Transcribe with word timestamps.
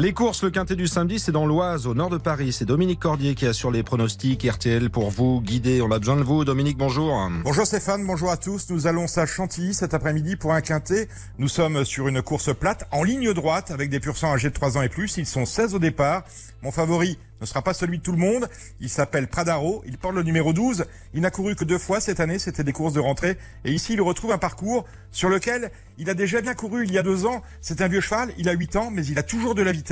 Les 0.00 0.14
courses, 0.14 0.42
le 0.42 0.50
quintet 0.50 0.76
du 0.76 0.86
samedi, 0.86 1.18
c'est 1.18 1.30
dans 1.30 1.44
l'Oise, 1.44 1.86
au 1.86 1.92
nord 1.92 2.08
de 2.08 2.16
Paris. 2.16 2.54
C'est 2.54 2.64
Dominique 2.64 3.00
Cordier 3.00 3.34
qui 3.34 3.44
assure 3.46 3.70
les 3.70 3.82
pronostics 3.82 4.42
RTL 4.50 4.88
pour 4.88 5.10
vous 5.10 5.42
guider. 5.42 5.82
On 5.82 5.90
a 5.90 5.98
besoin 5.98 6.16
de 6.16 6.22
vous. 6.22 6.42
Dominique, 6.46 6.78
bonjour. 6.78 7.28
Bonjour 7.44 7.66
Stéphane, 7.66 8.06
bonjour 8.06 8.30
à 8.30 8.38
tous. 8.38 8.70
Nous 8.70 8.86
allons 8.86 9.04
à 9.14 9.26
Chantilly 9.26 9.74
cet 9.74 9.92
après-midi 9.92 10.36
pour 10.36 10.54
un 10.54 10.62
quintet. 10.62 11.06
Nous 11.36 11.48
sommes 11.48 11.84
sur 11.84 12.08
une 12.08 12.22
course 12.22 12.54
plate 12.54 12.88
en 12.92 13.02
ligne 13.02 13.34
droite 13.34 13.70
avec 13.70 13.90
des 13.90 14.00
pur 14.00 14.16
sang 14.16 14.32
âgés 14.32 14.48
de 14.48 14.54
3 14.54 14.78
ans 14.78 14.82
et 14.82 14.88
plus. 14.88 15.18
Ils 15.18 15.26
sont 15.26 15.44
16 15.44 15.74
au 15.74 15.78
départ. 15.78 16.24
Mon 16.62 16.70
favori 16.70 17.18
ne 17.40 17.46
sera 17.46 17.60
pas 17.62 17.74
celui 17.74 17.98
de 17.98 18.02
tout 18.02 18.12
le 18.12 18.18
monde. 18.18 18.48
Il 18.80 18.88
s'appelle 18.88 19.28
Pradaro. 19.28 19.82
Il 19.86 19.98
porte 19.98 20.14
le 20.14 20.22
numéro 20.22 20.54
12. 20.54 20.84
Il 21.12 21.20
n'a 21.20 21.30
couru 21.30 21.56
que 21.56 21.64
deux 21.64 21.78
fois 21.78 22.00
cette 22.00 22.20
année. 22.20 22.38
C'était 22.38 22.64
des 22.64 22.72
courses 22.72 22.94
de 22.94 23.00
rentrée. 23.00 23.36
Et 23.64 23.72
ici, 23.72 23.94
il 23.94 24.00
retrouve 24.00 24.32
un 24.32 24.38
parcours 24.38 24.86
sur 25.10 25.28
lequel 25.28 25.70
il 25.98 26.08
a 26.08 26.14
déjà 26.14 26.40
bien 26.40 26.54
couru 26.54 26.84
il 26.84 26.92
y 26.92 26.98
a 26.98 27.02
deux 27.02 27.26
ans. 27.26 27.42
C'est 27.60 27.80
un 27.82 27.88
vieux 27.88 28.00
cheval. 28.00 28.32
Il 28.38 28.48
a 28.48 28.52
8 28.52 28.76
ans, 28.76 28.90
mais 28.90 29.04
il 29.06 29.18
a 29.18 29.22
toujours 29.22 29.54
de 29.54 29.62
la 29.62 29.72
vitesse. 29.72 29.89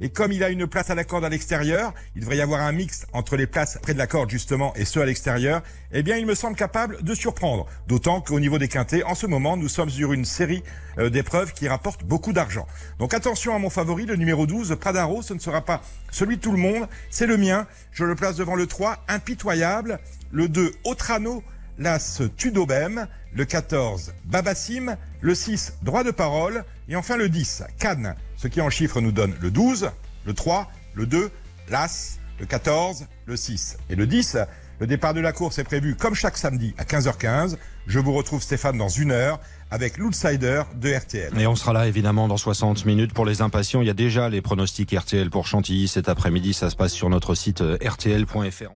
Et 0.00 0.10
comme 0.10 0.30
il 0.30 0.44
a 0.44 0.50
une 0.50 0.66
place 0.66 0.90
à 0.90 0.94
la 0.94 1.02
corde 1.02 1.24
à 1.24 1.28
l'extérieur, 1.28 1.92
il 2.14 2.20
devrait 2.20 2.36
y 2.36 2.40
avoir 2.40 2.60
un 2.60 2.70
mix 2.70 3.06
entre 3.12 3.36
les 3.36 3.48
places 3.48 3.78
près 3.82 3.94
de 3.94 3.98
la 3.98 4.06
corde 4.06 4.30
justement 4.30 4.72
et 4.76 4.84
ceux 4.84 5.00
à 5.00 5.06
l'extérieur, 5.06 5.62
eh 5.92 6.02
bien 6.02 6.16
il 6.16 6.26
me 6.26 6.36
semble 6.36 6.56
capable 6.56 7.02
de 7.02 7.14
surprendre. 7.14 7.66
D'autant 7.88 8.20
qu'au 8.20 8.38
niveau 8.38 8.58
des 8.58 8.68
quintés, 8.68 9.02
en 9.02 9.16
ce 9.16 9.26
moment, 9.26 9.56
nous 9.56 9.68
sommes 9.68 9.90
sur 9.90 10.12
une 10.12 10.24
série 10.24 10.62
euh, 10.98 11.10
d'épreuves 11.10 11.52
qui 11.52 11.66
rapportent 11.66 12.04
beaucoup 12.04 12.32
d'argent. 12.32 12.66
Donc 13.00 13.12
attention 13.12 13.54
à 13.54 13.58
mon 13.58 13.70
favori, 13.70 14.06
le 14.06 14.14
numéro 14.14 14.46
12, 14.46 14.76
Pradaro, 14.80 15.22
ce 15.22 15.34
ne 15.34 15.40
sera 15.40 15.62
pas 15.62 15.82
celui 16.12 16.36
de 16.36 16.42
tout 16.42 16.52
le 16.52 16.58
monde, 16.58 16.88
c'est 17.10 17.26
le 17.26 17.36
mien. 17.36 17.66
Je 17.90 18.04
le 18.04 18.14
place 18.14 18.36
devant 18.36 18.54
le 18.54 18.66
3, 18.66 19.04
impitoyable, 19.08 19.98
le 20.30 20.48
2, 20.48 20.74
Otrano, 20.84 21.42
l'As 21.78 22.22
Tudobem, 22.36 23.06
le 23.32 23.44
14, 23.44 24.14
Babassim, 24.24 24.96
le 25.20 25.34
6, 25.34 25.74
Droit 25.82 26.04
de 26.04 26.10
parole, 26.10 26.64
et 26.88 26.96
enfin 26.96 27.16
le 27.16 27.28
10, 27.28 27.64
Cannes, 27.78 28.14
ce 28.36 28.48
qui 28.48 28.60
en 28.60 28.70
chiffres 28.70 29.00
nous 29.00 29.12
donne 29.12 29.34
le 29.40 29.50
12, 29.50 29.90
le 30.26 30.34
3, 30.34 30.70
le 30.94 31.06
2, 31.06 31.30
l'As, 31.70 32.18
le 32.38 32.46
14, 32.46 33.06
le 33.26 33.36
6 33.36 33.78
et 33.90 33.96
le 33.96 34.06
10. 34.06 34.38
Le 34.80 34.86
départ 34.86 35.12
de 35.12 35.20
la 35.20 35.32
course 35.32 35.58
est 35.58 35.64
prévu 35.64 35.96
comme 35.96 36.14
chaque 36.14 36.36
samedi 36.36 36.72
à 36.78 36.84
15h15. 36.84 37.56
Je 37.88 37.98
vous 37.98 38.12
retrouve 38.12 38.40
Stéphane 38.40 38.78
dans 38.78 38.88
une 38.88 39.10
heure 39.10 39.40
avec 39.70 39.98
l'outsider 39.98 40.62
de 40.76 40.94
RTL. 40.94 41.36
Et 41.38 41.46
on 41.48 41.56
sera 41.56 41.72
là 41.72 41.88
évidemment 41.88 42.28
dans 42.28 42.36
60 42.36 42.84
minutes 42.84 43.12
pour 43.12 43.26
les 43.26 43.42
impatients. 43.42 43.80
Il 43.80 43.88
y 43.88 43.90
a 43.90 43.94
déjà 43.94 44.28
les 44.28 44.40
pronostics 44.40 44.94
RTL 44.96 45.30
pour 45.30 45.48
Chantilly 45.48 45.88
cet 45.88 46.08
après-midi. 46.08 46.54
Ça 46.54 46.70
se 46.70 46.76
passe 46.76 46.92
sur 46.92 47.10
notre 47.10 47.34
site 47.34 47.60
euh, 47.60 47.76
rtl.fr. 47.84 48.66